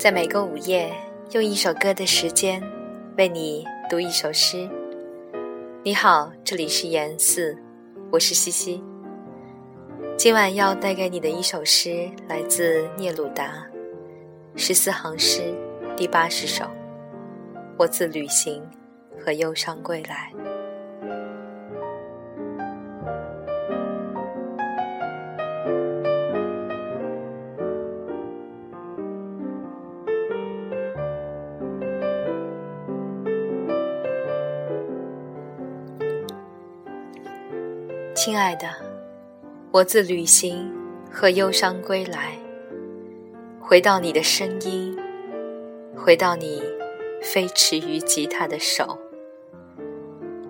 [0.00, 0.90] 在每个午夜，
[1.32, 2.62] 用一首歌的时间，
[3.18, 4.66] 为你读一首诗。
[5.82, 7.54] 你好，这里是言四，
[8.10, 8.82] 我是西西。
[10.16, 13.66] 今晚要带给你的一首诗，来自聂鲁达，
[14.56, 15.54] 十四行诗，
[15.98, 16.64] 第八十首。
[17.76, 18.66] 我自旅行
[19.22, 20.32] 和忧伤归来。
[38.22, 38.68] 亲爱的，
[39.72, 40.70] 我自旅行
[41.10, 42.36] 和忧伤归来，
[43.58, 44.94] 回到你的声音，
[45.96, 46.62] 回到你
[47.22, 48.98] 飞驰于吉他的手，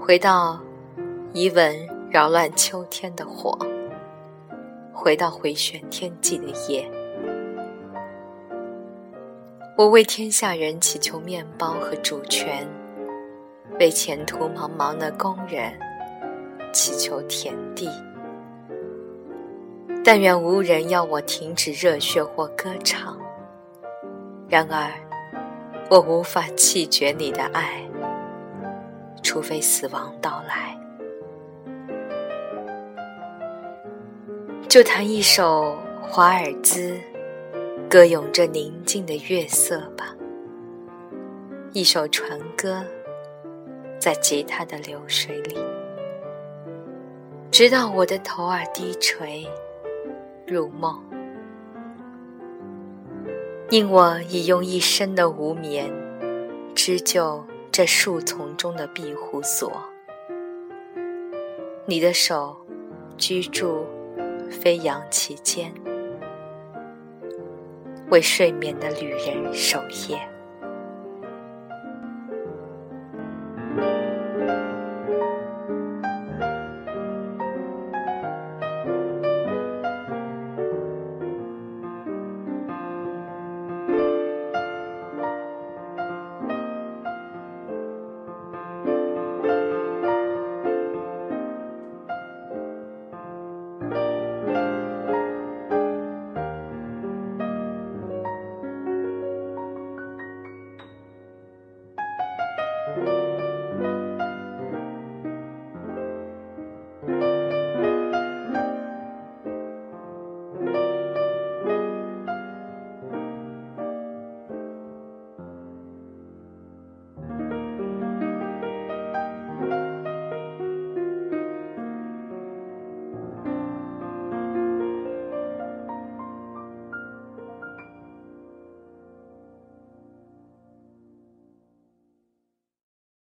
[0.00, 0.58] 回到
[1.34, 1.76] 一吻
[2.10, 3.58] 扰乱秋天的火，
[4.90, 6.90] 回到回旋天际的夜。
[9.76, 12.66] 我为天下人祈求面包和主权，
[13.78, 15.78] 为前途茫茫的工人。
[16.72, 17.88] 祈求天地，
[20.04, 23.18] 但愿无人要我停止热血或歌唱。
[24.48, 24.90] 然而，
[25.90, 27.82] 我无法弃绝你的爱，
[29.22, 30.74] 除非死亡到来。
[34.68, 36.94] 就弹一首华尔兹，
[37.88, 40.14] 歌咏着宁静的月色吧。
[41.72, 42.84] 一首船歌，
[43.98, 45.56] 在吉他的流水里。
[47.50, 49.44] 直到我的头儿低垂，
[50.46, 51.02] 入梦，
[53.70, 55.92] 因我已用一生的无眠
[56.74, 59.72] 织就这树丛中的庇护所。
[61.84, 62.56] 你的手
[63.16, 63.84] 居住
[64.48, 65.72] 飞扬其间，
[68.10, 70.20] 为睡眠的旅人守夜。